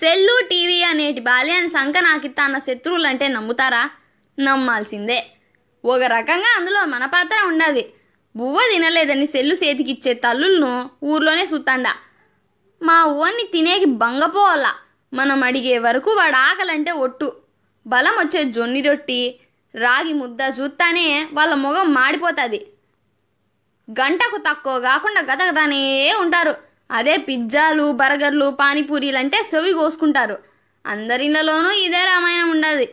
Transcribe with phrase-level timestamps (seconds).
[0.00, 3.90] Cell TV అనేటి బాల్యాన్ని సంక నాకిత్తా అన్న శత్రువులంటే నమ్ముతారా?
[4.38, 5.26] నమ్మాల్సిందే.
[5.84, 7.82] ఒక రకంగా అందులో మన పాత్ర ఉండదు.
[8.36, 11.94] బువ్వ తినలేదని సెల్లు చేతికిచ్చే తల్లులను ఊర్లోనే సుత్తండా.
[12.82, 14.74] మా ఓన్ని తినేకి బంగపోవాలా?
[15.14, 17.36] మనం అడిగే వరకు వాడు ఆకలంటే ఒట్టు.
[17.86, 19.40] బలం వచ్చే జొన్ని రొట్టి
[19.74, 22.66] రాగి ముద్ద చూస్తానే వాళ్ళ మొగం మాడిపోతుంది.
[23.90, 26.73] గంటకు తక్కువ కాకుండా గతగతానే ఉంటారు.
[26.90, 30.38] అదే పిజ్జాలు బర్గర్లు పానీపూరీలు అంటే చెవి కోసుకుంటారు.
[30.86, 32.86] అందరిళ్ళలోనూ ఇదే రామాయణం ఉండదు.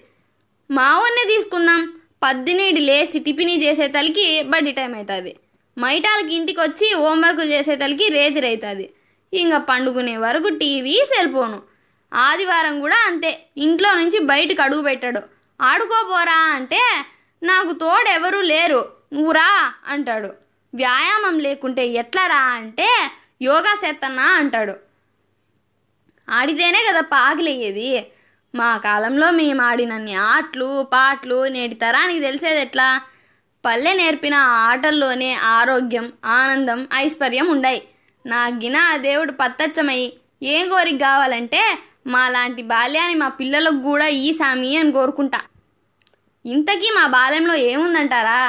[0.71, 1.93] మావన్నే తీసుకుందాం.
[2.23, 5.35] పద్దెనిమిది లేసి టిఫినీ చేసే తలికి బడ్డీ టైం అవుతుంది
[5.79, 8.89] మైటాలకి ఇంటికి వచ్చి హోంవర్క్ చేసే తలికి రేతిరి అవుతుంది
[9.33, 11.61] ఇంకా పండుకునే వరకు టీవీ సెల్ ఫోను
[12.13, 13.39] ఆదివారం కూడా అంతే.
[13.57, 15.21] ఇంట్లో నుంచి బయటకు అడుగు పెట్టాడు.
[15.61, 16.81] ఆడుకోపోరా అంటే
[17.43, 18.91] నాకు తోడెవరూ లేరు.
[19.13, 20.29] నువ్వురా అంటాడు.
[20.73, 22.89] వ్యాయామం లేకుంటే ఎట్లరా అంటే
[23.41, 24.75] యోగా చేస్తన్నా అంటాడు.
[26.27, 27.87] ఆడితేనే కదా పాకిలయ్యేది
[28.53, 32.87] మా కాలంలో మేము ఆడినన్ని ఆటలు పాటలు నేటి తరానికి తెలిసేది ఎట్లా?
[33.65, 34.35] పల్లె నేర్పిన
[34.69, 37.81] ఆటల్లోనే ఆరోగ్యం ఆనందం ఐశ్వర్యం ఉండాయి.
[38.25, 40.01] నా గిన దేవుడు పత్తచ్చమై
[40.43, 41.61] ఏం కోరిక కావాలంటే
[42.07, 45.39] మా లాంటి బాల్యాన్ని మా పిల్లలకు కూడా ఈ సామి అని కోరుకుంటా.
[46.45, 48.41] ఇంతకీ మా బాల్యంలో ఏముందంటారా?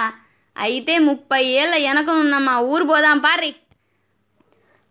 [0.56, 3.50] అయితే ముప్పై ఏళ్ళ వెనకనున్న మా ఊరు పోదాం పారి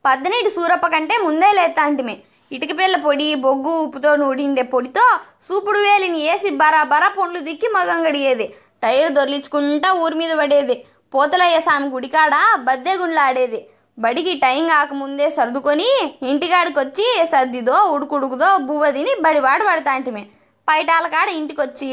[0.05, 2.15] పద్దనీటి సూరప్ప కంటే ముందే లేతాంటిమే
[2.51, 5.03] ఇటుక పిల్ల పొడి బొగ్గు ఉప్పుతో నూడిండే పొడితో
[5.47, 8.45] సూపుడు వేలిని వేసి బరాబరా పండ్లు దిక్కి మగం గడిగేది
[8.83, 10.75] టైర్ దొర్లించుకుంటా ఊరి మీద పడేది.
[11.13, 12.33] పోతలయ్య స్వామి గుడికాడ
[12.67, 13.59] బద్దె గుండ్లాడేది.
[13.97, 15.89] బడికి టైం కాకముందే సర్దుకొని
[16.31, 20.23] ఇంటికాడికి వచ్చి సర్దిదో ఉడుకుడుకుదో బువ్వ తిని బడివాడు పడతాంటిమే
[20.67, 21.89] పైటాల కాడ ఇంటికొచ్చి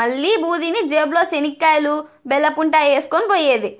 [0.00, 1.94] మళ్ళీ బూదిని జేబులో శనిక్కాయలు
[2.30, 3.70] బెల్లపుంట వేసుకొని పోయేది.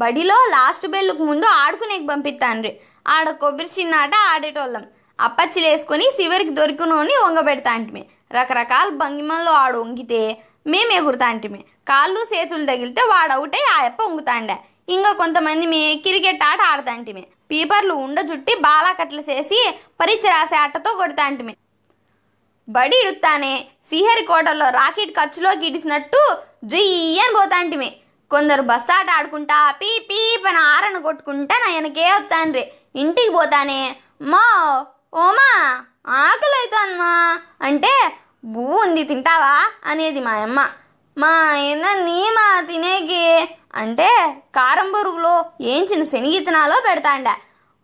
[0.00, 2.72] బడిలో లాస్ట్ బెల్లుకు ముందు ఆడుకునేకి పంపిస్తాండ్రి
[3.14, 4.84] ఆడ కొబ్బరి చిన్నాట ఆడేటోళ్ళం.
[5.20, 8.02] అప్పచ్చిలు వేసుకొని చివరికి దొరికినోని వంగబెడతాంటిమి.
[8.36, 10.20] రకరకాల భంగిమల్లో ఆడు వంగితే
[10.72, 11.60] మేము ఎగురుతాంటిమి.
[11.90, 14.56] కాళ్ళు చేతులు తగిలితే వాడు అవుటే ఆ అప్ప వంగుతాండే.
[14.94, 17.22] ఇంకా కొంతమంది మే క్రికెట్ ఆట ఆడతాంటిమి.
[17.50, 19.60] పీపర్లు ఉండ చుట్టి బాలాకట్లు చేసి
[20.00, 21.54] పరీక్ష రాసే ఆటతో కొడతాంటిమి.
[22.68, 23.52] బడి ఇడుతానే
[23.88, 26.20] శ్రీహరికోటలో రాకెట్ ఖర్చులోకి ఇడిసినట్టు
[26.72, 27.90] జుయ్యని పోతాంటిమి.
[28.30, 34.44] కొందరు బస్సాట ఆడుకుంటా పీ పీ పని ఆరను కొట్టుకుంటా నా వెనకే వస్తాన్రి ఇంటికి పోతానే మా
[35.14, 35.50] ఓమా
[36.08, 37.92] ఆకలి అవుతానమ్మా అంటే
[38.44, 39.54] బూ ఉంది తింటావా?
[39.84, 40.68] అనేది మా అమ్మ.
[41.18, 43.48] మా ఏందని మా తినేకి.
[43.74, 44.08] అంటే
[44.56, 47.28] కారం బొరుగులో ఏంచిన శనిగితనాలో పెడతాండ.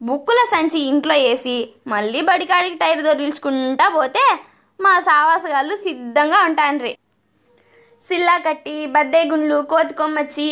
[0.02, 4.38] బుక్కుల సంచి ఇంట్లో వేసి మళ్ళీ బడికాడికి టైర్ దొరిల్చుకుంటా పోతే
[4.80, 6.98] మా సావాసగాళ్ళు సిద్ధంగా ఉంటాండ్రి.
[8.02, 10.46] సిల్లా కట్టి బద్దేగుండ్లు కోతి కొమ్మచ్చి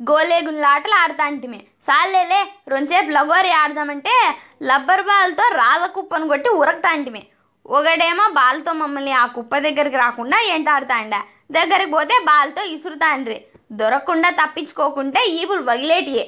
[0.00, 2.40] గోలేగుండ్ల ఆటలు ఆడతాంటిమే సాలేలే
[2.72, 4.14] రొంచేపు లగోరి ఆడదామంటే
[4.62, 7.22] లబ్బర్ బాల్తో రాళ్ళ కుప్పను కొట్టి ఉరకతాంటిమే
[7.66, 11.20] ఒకడేమో బాల్తో మమ్మల్ని ఆ కుప్ప దగ్గరికి రాకుండా ఎంటాడుతాండా
[11.50, 13.38] దగ్గరికి పోతే బాల్తో ఇసురుతాండ్రి
[13.72, 16.24] దొరకకుండా తప్పించుకోకుంటే ఈపులు పగిలేటియే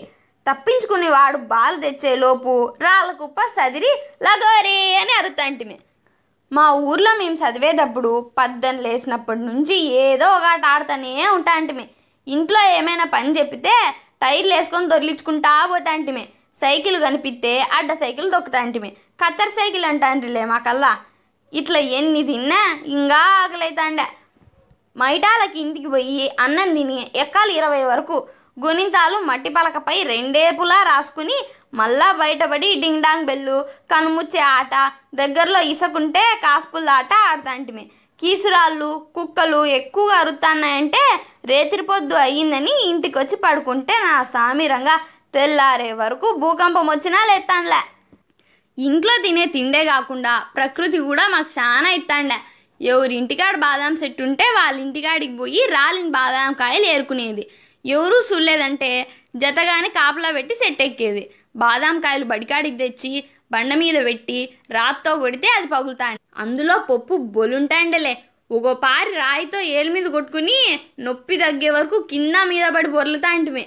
[0.47, 3.93] తప్పించుకునేవాడు బాల్ తెచ్చే లోపు రాళ్ళ కుప్ప సదిరి
[4.23, 5.77] లగోరి అని అరుతాంటిమే
[6.57, 9.77] మా ఊర్లో మేము చదివేటప్పుడు పద్దెని లేచినప్పటి నుంచి
[10.07, 11.85] ఏదో ఒక ఆట ఆడుతూనే ఉంటాంటిమి
[12.27, 13.75] ఇంట్లో ఏమైనా పని చెప్పితే
[14.23, 16.25] టైర్లు వేసుకొని దొరిలించుకుంటా పోతాంటిమే
[16.61, 18.91] సైకిల్ కనిపిస్తే అడ్డ సైకిల్ దొక్కుతాంటిమి
[19.23, 20.93] కత్తర్ సైకిల్ అంటాంటిలే మాకల్లా
[21.53, 22.61] ఇట్లా ఎన్ని తిన్నా
[22.97, 24.07] ఇంకా ఆకలైతాండే.
[24.97, 28.17] మైటాలకి ఇంటికి పోయి అన్నం తిని ఎక్కాలి ఇరవై వరకు.
[28.57, 31.39] గుణితాలు మట్టి పలకపై రెండేపులా రాసుకుని
[31.81, 33.57] మళ్ళా బయటపడి డింగ్ డాంగ్ బెల్లు
[33.93, 34.75] కనుముచ్చే ఆట
[35.21, 37.85] దగ్గరలో ఇసకుంటే కాస్పుల్ ఆట ఆడతాంటిమే.
[38.21, 41.03] కీసురాళ్ళు కుక్కలు ఎక్కువగా అరుతున్నాయంటే
[41.51, 44.95] రేతిరిపొద్దు అయ్యిందని ఇంటికొచ్చి పడుకుంటే నా సామిరంగా
[45.37, 47.81] తెల్లారే వరకు భూకంపం వచ్చినా లేస్తానులే
[48.79, 52.39] ఇంట్లో తినే తిండే కాకుండా ప్రకృతి కూడా మాకు చాలా ఇస్తాండే
[52.81, 57.45] ఎవరి ఇంటికాడ బాదాం చెట్టు ఉంటే వాళ్ళ ఇంటికాడికి పోయి రాలిన బాదాం కాయలు ఏరుకునేది.
[57.85, 58.91] ఎవరూ చూడలేదంటే
[59.37, 61.25] జతగాని కాపలా పెట్టి సెట్ ఎక్కేది
[61.57, 63.13] బాదాం కాయలు బడికాడికి తెచ్చి
[63.53, 64.39] బండ మీద పెట్టి
[64.71, 68.15] రాత్తో కొడితే అది పగులుతాండి అందులో పప్పు బొలుంటాండలే
[68.51, 70.59] ఒక పారి రాయితో ఏళ్ళ మీద కొట్టుకుని
[71.01, 73.65] నొప్పి తగ్గే వరకు కింద మీద పడి బొర్లుతాంటిమే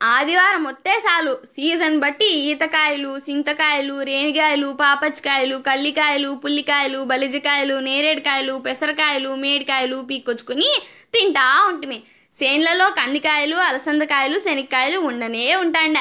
[0.00, 1.38] ఆదివారం వస్తే చాలు.
[1.54, 10.70] సీజన్ బట్టి ఈతకాయలు సింతకాయలు రేణికాయలు పాపచ్చికాయలు కల్లికాయలు పుల్లికాయలు బలిజకాయలు నేరేడుకాయలు పెసరకాయలు మేడికాయలు పీక్కొచ్చుకుని
[11.14, 11.98] తింటా ఉంటిమి.
[12.36, 15.98] చేన్లలో కందికాయలు అలసందకాయలు శనక్కాయలు ఉండనే ఉంటాండ.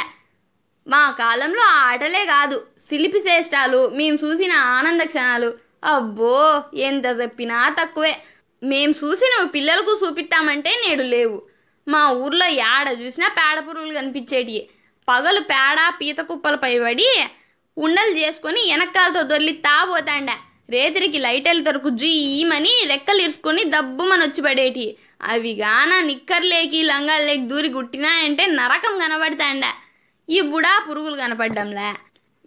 [0.88, 5.50] మా కాలంలో ఆ ఆటలే కాదు సిలిపి శ్రేష్టాలు మేము చూసిన ఆనంద క్షణాలు.
[5.94, 6.34] అబ్బో
[6.88, 8.14] ఎంత చెప్పినా తక్కువే.
[8.62, 11.38] మేము చూసిన పిల్లలకు చూపిస్తామంటే నేడు లేవు.
[11.88, 14.62] మా ఊర్లో ఏడ చూసినా పేడ పురుగులు కనిపించేటివి
[15.08, 17.08] పగలు పేడ పీత కుప్పలపై పడి
[17.78, 20.32] ఉండలు చేసుకొని వెనకాలతో దొర్లి తాపోతాండ
[20.74, 24.86] రేతిరికి వెళ్ళి దొరకు జుయ్యమని రెక్కలు ఇరుసుకొని దబ్బుమని వచ్చి పడేటి
[25.26, 29.66] అవి గాన నిక్కర్లేకి లంగాలేకి దూరి గుట్టినాయంటే నరకం కనబడతాండ
[30.30, 31.90] ఈ బుడా పురుగులు కనపడ్డంలే.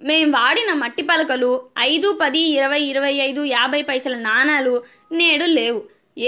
[0.01, 4.75] మేం వాడిన మట్టి పలకలు ఐదు పది ఇరవై ఇరవై ఐదు యాభై పైసల నాణాలు
[5.13, 5.81] నేడు లేవు.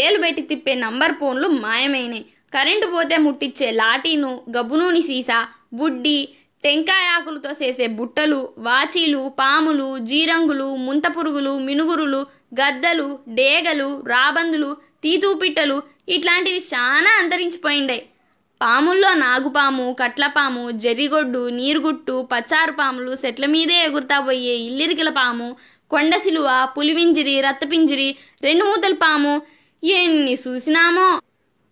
[0.03, 2.25] ఏలు పెట్టి తిప్పే నంబర్ ఫోన్లు మాయమైనాయి.
[2.55, 5.39] కరెంటు పోతే ముట్టించే లాఠీను గబ్బునూని సీసా
[5.75, 6.19] బుడ్డి
[6.65, 12.21] టెంకాయ ఆకులతో చేసే బుట్టలు వాచీలు పాములు జీరంగులు ముంత పురుగులు మినుగురులు
[12.61, 14.71] గద్దలు డేగలు రాబందులు
[15.03, 15.77] తీతూపిట్టలు
[16.11, 18.03] ఇట్లాంటివి చాలా అంతరించిపోయిండాయి
[18.61, 25.57] పాముల్లో నాగుపాము కట్లపాము జర్రిగొడ్డు నీరుగుట్టు పచ్చారు పాములు చెట్ల మీదే ఎగురుతా పోయే ఇల్లిరికల పాము
[25.91, 26.49] కొండ సిలువ
[26.79, 29.43] పులివింజిరి రత్తపింజిరి రెండు మూతల పాము
[29.85, 31.07] ఎన్ని చూసినామో.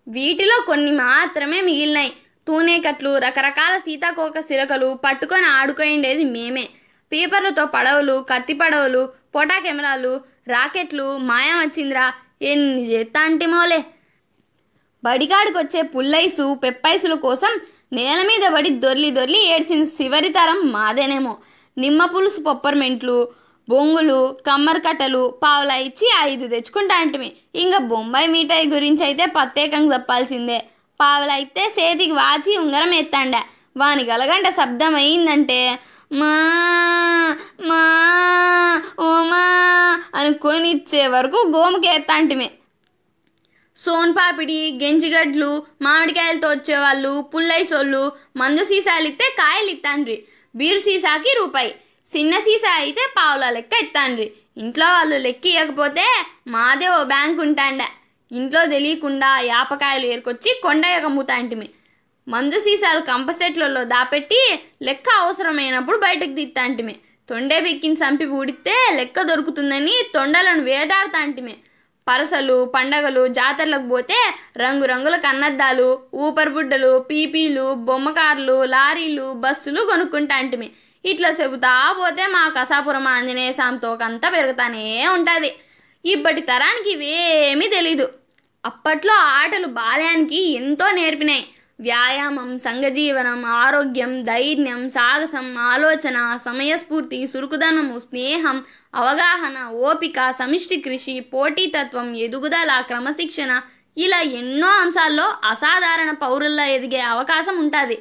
[0.09, 2.13] వీటిలో కొన్ని మాత్రమే మిగిలినాయి.
[2.49, 6.69] తూనేకట్లు రకరకాల సీతాకోక సిరకలు పట్టుకొని ఆడుకోయిండేది మేమే.
[7.13, 9.03] పేపర్లతో పడవలు కత్తి పడవలు
[9.35, 12.07] పోటా కెమెరాలు రాకెట్లు మాయం వచ్చిందిరా
[12.43, 13.85] ఎన్ని చేస్తా అంటేమోలే.
[15.05, 17.53] బడిగాడికొచ్చే పుల్లైసు పెప్పైసుల కోసం
[17.93, 21.37] నేల మీద పడి దొర్లి దొర్లి ఏడ్చిన చివరి తరం మాదేనేమో.
[21.79, 23.29] నిమ్మ పులుసు పొప్పర్మెంట్లు
[23.69, 27.31] బొంగులు కమ్మరి కట్టలు పావులా ఇచ్చి ఐదు తెచ్చుకుంటా అంటమే.
[27.55, 30.59] ఇంకా బొంబాయి మిఠాయి గురించి అయితే ప్రత్యేకంగా చెప్పాల్సిందే.
[31.01, 33.37] పావులా అయితే చేతికి వాచి ఉంగరం ఎత్తాండ.
[33.77, 35.79] వాని గలగంట శబ్దం అయిందంటే
[36.13, 36.33] మా
[37.61, 37.83] మా
[39.01, 39.43] ఓమా
[40.15, 42.49] అనుకొని ఇచ్చే వరకు గోముకి ఎత్తాంటిమే
[43.79, 45.51] సోన్పాపిడి గెంజిగడ్లు
[45.83, 48.03] మామిడికాయలతో వచ్చేవాళ్ళు పుల్లైసోళ్ళు
[48.37, 50.17] మందు సీసాలు ఇస్తే కాయలు ఇస్తాండ్రి
[50.55, 51.73] బీరు సీసాకి రూపాయి
[52.07, 56.07] చిన్న సీసా అయితే పావుల లెక్క ఇస్తాండ్రి ఇంట్లో వాళ్ళు లెక్క ఇవ్వకపోతే
[56.49, 57.83] మాదే ఓ బ్యాంక్ ఉంటాండ
[58.31, 61.69] ఇంట్లో తెలియకుండా యాపకాయలు ఏరుకొచ్చి కొండ ఎగమ్ముతాంటిమి
[62.27, 64.41] మందు సీసాలు కంపసెట్లలో దాపెట్టి
[64.83, 66.95] లెక్క అవసరమైనప్పుడు బయటకు తీస్తాంటిమి
[67.29, 71.55] తొండే బిక్కిని చంపి ఊడితే లెక్క దొరుకుతుందని తొండలను వేటాడుతాంటిమే.
[72.09, 74.19] పరసలు పండగలు జాతరలకు పోతే
[74.57, 75.89] రంగురంగుల కన్నద్దాలు
[76.25, 80.69] ఊపరిబుడ్డలు పీపీలు బొమ్మకార్లు లారీలు బస్సులు కొనుక్కుంటాంటిమి
[81.05, 85.51] ఇట్లా చెబుతా పోతే మా కసాపురం ఆంజనేయ స్వామి తోకంతా పెరుగుతానే ఉంటుంది.
[86.05, 88.07] ఇప్పటి తరానికి ఇవేమీ తెలీదు.
[88.65, 91.45] అప్పట్లో ఆటలు బాల్యానికి ఎంతో నేర్పినాయి.
[91.81, 98.65] వ్యాయామం సంఘజీవనం ఆరోగ్యం ధైర్యం సాహసం ఆలోచన సమయస్ఫూర్తి సురుకుదనము స్నేహం
[98.95, 103.61] అవగాహన ఓపిక సమిష్టి కృషి పోటీతత్వం ఎదుగుదల క్రమశిక్షణ
[103.97, 107.99] ఇలా ఎన్నో అంశాల్లో అసాధారణ పౌరుల్లో ఎదిగే అవకాశం ఉంటుంది.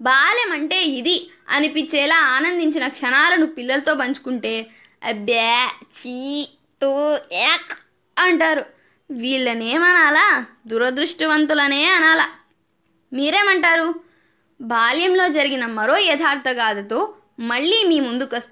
[0.00, 4.66] బాల్యం అంటే ఇది అనిపించేలా ఆనందించిన క్షణాలను పిల్లలతో పంచుకుంటే
[5.02, 5.44] అబ్బే
[5.98, 6.48] చీ
[6.82, 6.92] తూ
[7.32, 7.74] యాక్
[8.18, 8.64] అంటారు.
[9.10, 12.26] వీళ్ళనేమనాలా దురదృష్టవంతులనే అనాలా?
[13.14, 13.94] మీరేమంటారు?
[14.60, 18.42] బాల్యంలో జరిగిన మరో యథార్థ గాథతో మళ్ళీ మీ ముందుకొస్తా